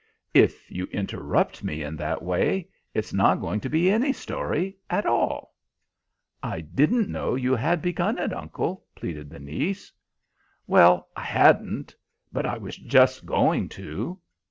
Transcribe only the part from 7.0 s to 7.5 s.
know